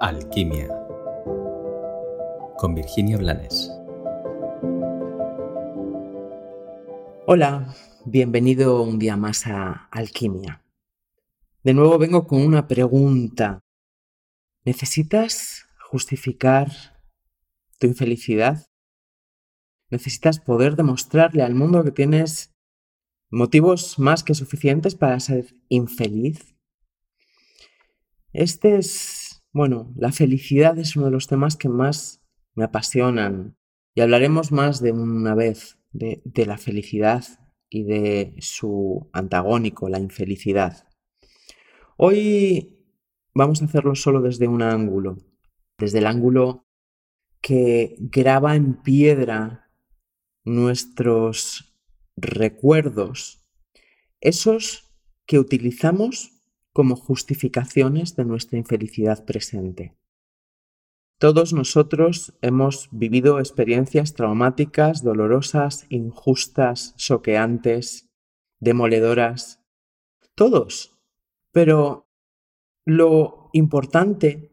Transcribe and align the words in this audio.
Alquimia 0.00 0.66
con 2.56 2.74
Virginia 2.74 3.18
Blanes. 3.18 3.70
Hola, 7.26 7.76
bienvenido 8.06 8.82
un 8.82 8.98
día 8.98 9.18
más 9.18 9.46
a 9.46 9.88
Alquimia. 9.90 10.64
De 11.62 11.74
nuevo 11.74 11.98
vengo 11.98 12.26
con 12.26 12.40
una 12.40 12.66
pregunta. 12.66 13.60
¿Necesitas 14.64 15.66
justificar 15.90 16.68
tu 17.78 17.86
infelicidad? 17.86 18.64
¿Necesitas 19.90 20.40
poder 20.40 20.76
demostrarle 20.76 21.42
al 21.42 21.54
mundo 21.54 21.84
que 21.84 21.90
tienes 21.90 22.54
motivos 23.28 23.98
más 23.98 24.24
que 24.24 24.34
suficientes 24.34 24.94
para 24.94 25.20
ser 25.20 25.54
infeliz? 25.68 26.56
Este 28.32 28.76
es, 28.76 29.19
bueno, 29.52 29.92
la 29.96 30.12
felicidad 30.12 30.78
es 30.78 30.96
uno 30.96 31.06
de 31.06 31.12
los 31.12 31.26
temas 31.26 31.56
que 31.56 31.68
más 31.68 32.22
me 32.54 32.64
apasionan 32.64 33.56
y 33.94 34.00
hablaremos 34.00 34.52
más 34.52 34.80
de 34.80 34.92
una 34.92 35.34
vez 35.34 35.78
de, 35.92 36.22
la 36.46 36.56
felicidad 36.56 37.24
y 37.68 37.82
de 37.82 38.36
su 38.38 39.10
antagónico, 39.12 39.88
la 39.88 39.98
infelicidad. 39.98 40.88
Hoy 41.96 42.86
vamos 43.34 43.62
a 43.62 43.64
hacerlo 43.64 43.94
solo 43.94 44.22
desde 44.22 44.46
un 44.46 44.62
ángulo, 44.62 45.18
desde 45.78 45.98
el 45.98 46.06
ángulo 46.06 46.66
que 47.40 47.96
graba 47.98 48.54
en 48.54 48.82
piedra 48.82 49.70
nuestros 50.44 51.74
recuerdos, 52.16 53.46
esos 54.20 54.92
que 55.26 55.38
utilizamos 55.38 56.39
como 56.72 56.96
justificaciones 56.96 58.16
de 58.16 58.24
nuestra 58.24 58.58
infelicidad 58.58 59.24
presente. 59.24 59.96
Todos 61.18 61.52
nosotros 61.52 62.32
hemos 62.40 62.88
vivido 62.92 63.40
experiencias 63.40 64.14
traumáticas, 64.14 65.02
dolorosas, 65.02 65.84
injustas, 65.90 66.94
choqueantes, 66.96 68.08
demoledoras. 68.58 69.60
Todos. 70.34 70.98
Pero 71.52 72.08
lo 72.86 73.50
importante 73.52 74.50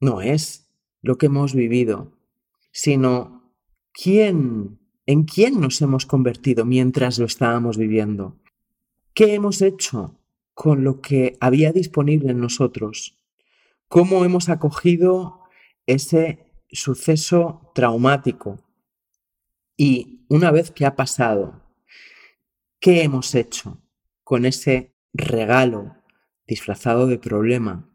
no 0.00 0.22
es 0.22 0.68
lo 1.02 1.18
que 1.18 1.26
hemos 1.26 1.54
vivido, 1.54 2.12
sino 2.72 3.52
quién, 3.92 4.80
en 5.06 5.22
quién 5.22 5.60
nos 5.60 5.80
hemos 5.82 6.06
convertido 6.06 6.64
mientras 6.64 7.20
lo 7.20 7.26
estábamos 7.26 7.76
viviendo. 7.76 8.40
¿Qué 9.14 9.34
hemos 9.34 9.62
hecho 9.62 10.18
con 10.54 10.84
lo 10.84 11.00
que 11.00 11.36
había 11.40 11.72
disponible 11.72 12.30
en 12.30 12.40
nosotros, 12.40 13.18
cómo 13.88 14.24
hemos 14.24 14.48
acogido 14.48 15.40
ese 15.86 16.46
suceso 16.70 17.70
traumático 17.74 18.58
y 19.76 20.24
una 20.28 20.50
vez 20.50 20.70
que 20.70 20.86
ha 20.86 20.96
pasado, 20.96 21.62
¿qué 22.80 23.02
hemos 23.02 23.34
hecho 23.34 23.82
con 24.24 24.46
ese 24.46 24.94
regalo 25.12 25.96
disfrazado 26.46 27.06
de 27.06 27.18
problema 27.18 27.90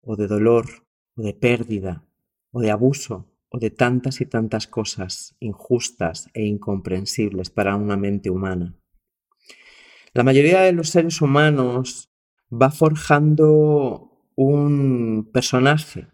o 0.00 0.16
de 0.16 0.26
dolor 0.26 0.86
o 1.14 1.22
de 1.22 1.34
pérdida 1.34 2.04
o 2.50 2.60
de 2.60 2.70
abuso 2.70 3.32
o 3.48 3.58
de 3.58 3.70
tantas 3.70 4.20
y 4.20 4.26
tantas 4.26 4.66
cosas 4.66 5.36
injustas 5.40 6.28
e 6.34 6.44
incomprensibles 6.44 7.50
para 7.50 7.76
una 7.76 7.96
mente 7.96 8.30
humana? 8.30 8.76
La 10.16 10.22
mayoría 10.22 10.62
de 10.62 10.72
los 10.72 10.88
seres 10.88 11.20
humanos 11.20 12.08
va 12.50 12.70
forjando 12.70 14.30
un 14.34 15.28
personaje, 15.30 16.06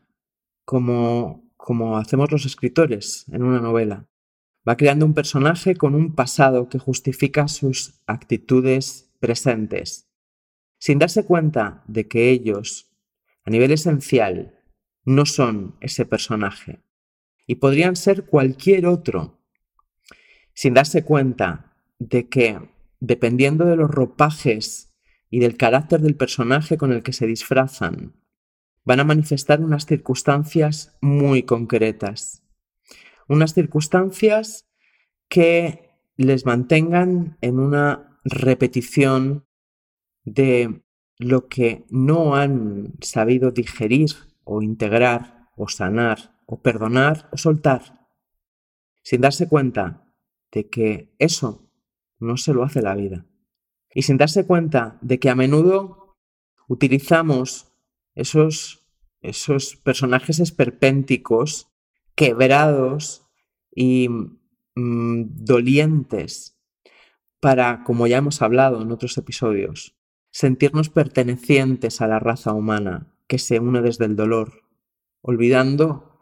como, 0.64 1.48
como 1.56 1.96
hacemos 1.96 2.32
los 2.32 2.44
escritores 2.44 3.26
en 3.30 3.44
una 3.44 3.60
novela. 3.60 4.08
Va 4.68 4.76
creando 4.76 5.06
un 5.06 5.14
personaje 5.14 5.76
con 5.76 5.94
un 5.94 6.16
pasado 6.16 6.68
que 6.68 6.80
justifica 6.80 7.46
sus 7.46 8.02
actitudes 8.08 9.14
presentes, 9.20 10.08
sin 10.80 10.98
darse 10.98 11.24
cuenta 11.24 11.84
de 11.86 12.08
que 12.08 12.30
ellos, 12.30 12.90
a 13.44 13.50
nivel 13.50 13.70
esencial, 13.70 14.58
no 15.04 15.26
son 15.26 15.76
ese 15.80 16.06
personaje 16.06 16.80
y 17.46 17.54
podrían 17.54 17.94
ser 17.94 18.26
cualquier 18.26 18.84
otro, 18.86 19.38
sin 20.54 20.74
darse 20.74 21.04
cuenta 21.04 21.76
de 22.00 22.28
que 22.28 22.71
dependiendo 23.02 23.64
de 23.64 23.74
los 23.74 23.90
ropajes 23.90 24.94
y 25.28 25.40
del 25.40 25.56
carácter 25.56 26.00
del 26.00 26.14
personaje 26.14 26.76
con 26.76 26.92
el 26.92 27.02
que 27.02 27.12
se 27.12 27.26
disfrazan, 27.26 28.14
van 28.84 29.00
a 29.00 29.04
manifestar 29.04 29.60
unas 29.60 29.86
circunstancias 29.86 30.96
muy 31.00 31.42
concretas. 31.42 32.44
Unas 33.28 33.54
circunstancias 33.54 34.68
que 35.28 35.90
les 36.16 36.46
mantengan 36.46 37.38
en 37.40 37.58
una 37.58 38.20
repetición 38.24 39.46
de 40.22 40.84
lo 41.18 41.48
que 41.48 41.84
no 41.90 42.36
han 42.36 42.94
sabido 43.00 43.50
digerir 43.50 44.10
o 44.44 44.62
integrar 44.62 45.48
o 45.56 45.68
sanar 45.68 46.38
o 46.46 46.62
perdonar 46.62 47.28
o 47.32 47.36
soltar, 47.36 48.06
sin 49.02 49.22
darse 49.22 49.48
cuenta 49.48 50.14
de 50.52 50.68
que 50.68 51.16
eso 51.18 51.61
no 52.22 52.36
se 52.36 52.54
lo 52.54 52.62
hace 52.62 52.82
la 52.82 52.94
vida. 52.94 53.26
Y 53.94 54.02
sin 54.02 54.16
darse 54.16 54.46
cuenta 54.46 54.98
de 55.02 55.18
que 55.18 55.28
a 55.28 55.34
menudo 55.34 56.16
utilizamos 56.68 57.72
esos, 58.14 58.86
esos 59.20 59.76
personajes 59.76 60.40
esperpénticos, 60.40 61.68
quebrados 62.14 63.26
y 63.74 64.08
mm, 64.08 65.44
dolientes 65.44 66.58
para, 67.40 67.82
como 67.84 68.06
ya 68.06 68.18
hemos 68.18 68.40
hablado 68.40 68.80
en 68.80 68.92
otros 68.92 69.18
episodios, 69.18 69.96
sentirnos 70.30 70.88
pertenecientes 70.88 72.00
a 72.00 72.06
la 72.06 72.18
raza 72.18 72.52
humana 72.54 73.14
que 73.26 73.38
se 73.38 73.58
une 73.58 73.82
desde 73.82 74.04
el 74.04 74.16
dolor, 74.16 74.62
olvidando 75.20 76.12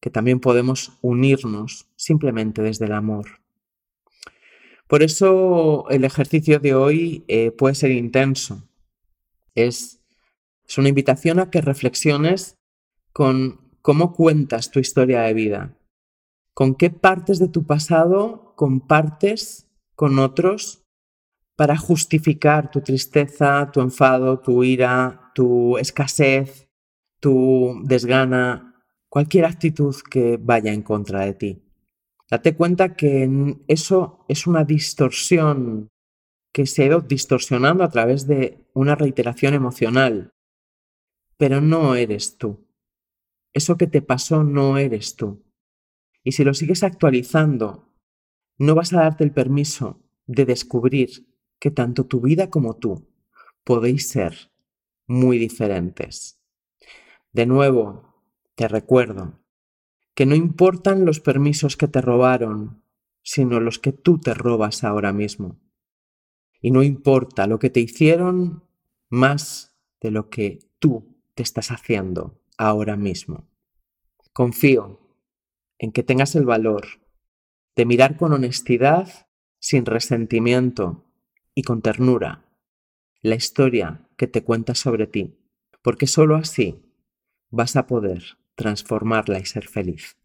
que 0.00 0.10
también 0.10 0.40
podemos 0.40 0.98
unirnos 1.02 1.88
simplemente 1.96 2.62
desde 2.62 2.86
el 2.86 2.92
amor. 2.92 3.40
Por 4.88 5.02
eso 5.02 5.88
el 5.90 6.04
ejercicio 6.04 6.58
de 6.60 6.74
hoy 6.74 7.24
eh, 7.28 7.50
puede 7.50 7.74
ser 7.74 7.90
intenso. 7.90 8.66
Es, 9.54 10.00
es 10.66 10.78
una 10.78 10.88
invitación 10.88 11.38
a 11.38 11.50
que 11.50 11.60
reflexiones 11.60 12.56
con 13.12 13.60
cómo 13.82 14.12
cuentas 14.14 14.70
tu 14.70 14.80
historia 14.80 15.20
de 15.22 15.34
vida, 15.34 15.78
con 16.54 16.74
qué 16.74 16.90
partes 16.90 17.38
de 17.38 17.48
tu 17.48 17.66
pasado 17.66 18.54
compartes 18.56 19.68
con 19.94 20.18
otros 20.18 20.84
para 21.54 21.76
justificar 21.76 22.70
tu 22.70 22.80
tristeza, 22.80 23.70
tu 23.72 23.80
enfado, 23.80 24.40
tu 24.40 24.64
ira, 24.64 25.32
tu 25.34 25.76
escasez, 25.76 26.68
tu 27.20 27.82
desgana, 27.84 28.74
cualquier 29.08 29.44
actitud 29.44 29.94
que 30.10 30.38
vaya 30.40 30.72
en 30.72 30.82
contra 30.82 31.24
de 31.26 31.34
ti. 31.34 31.67
Date 32.30 32.54
cuenta 32.54 32.94
que 32.94 33.56
eso 33.68 34.24
es 34.28 34.46
una 34.46 34.64
distorsión 34.64 35.88
que 36.52 36.66
se 36.66 36.82
ha 36.82 36.86
ido 36.86 37.00
distorsionando 37.00 37.84
a 37.84 37.90
través 37.90 38.26
de 38.26 38.66
una 38.74 38.94
reiteración 38.94 39.54
emocional. 39.54 40.34
Pero 41.36 41.60
no 41.60 41.94
eres 41.94 42.36
tú. 42.36 42.66
Eso 43.54 43.76
que 43.76 43.86
te 43.86 44.02
pasó 44.02 44.44
no 44.44 44.76
eres 44.76 45.16
tú. 45.16 45.44
Y 46.22 46.32
si 46.32 46.44
lo 46.44 46.52
sigues 46.52 46.82
actualizando, 46.82 47.94
no 48.58 48.74
vas 48.74 48.92
a 48.92 49.00
darte 49.00 49.24
el 49.24 49.32
permiso 49.32 50.02
de 50.26 50.44
descubrir 50.44 51.26
que 51.58 51.70
tanto 51.70 52.06
tu 52.06 52.20
vida 52.20 52.50
como 52.50 52.76
tú 52.76 53.08
podéis 53.64 54.08
ser 54.08 54.50
muy 55.06 55.38
diferentes. 55.38 56.40
De 57.32 57.46
nuevo, 57.46 58.22
te 58.54 58.68
recuerdo, 58.68 59.40
que 60.18 60.26
no 60.26 60.34
importan 60.34 61.04
los 61.04 61.20
permisos 61.20 61.76
que 61.76 61.86
te 61.86 62.00
robaron, 62.00 62.82
sino 63.22 63.60
los 63.60 63.78
que 63.78 63.92
tú 63.92 64.18
te 64.18 64.34
robas 64.34 64.82
ahora 64.82 65.12
mismo. 65.12 65.60
Y 66.60 66.72
no 66.72 66.82
importa 66.82 67.46
lo 67.46 67.60
que 67.60 67.70
te 67.70 67.78
hicieron 67.78 68.64
más 69.08 69.78
de 70.00 70.10
lo 70.10 70.28
que 70.28 70.58
tú 70.80 71.22
te 71.36 71.44
estás 71.44 71.70
haciendo 71.70 72.42
ahora 72.56 72.96
mismo. 72.96 73.48
Confío 74.32 74.98
en 75.78 75.92
que 75.92 76.02
tengas 76.02 76.34
el 76.34 76.46
valor 76.46 76.84
de 77.76 77.86
mirar 77.86 78.16
con 78.16 78.32
honestidad, 78.32 79.28
sin 79.60 79.86
resentimiento 79.86 81.12
y 81.54 81.62
con 81.62 81.80
ternura 81.80 82.44
la 83.22 83.36
historia 83.36 84.08
que 84.16 84.26
te 84.26 84.42
cuenta 84.42 84.74
sobre 84.74 85.06
ti, 85.06 85.38
porque 85.80 86.08
solo 86.08 86.34
así 86.34 86.82
vas 87.50 87.76
a 87.76 87.86
poder 87.86 88.37
transformarla 88.58 89.38
y 89.38 89.46
ser 89.46 89.68
feliz. 89.68 90.16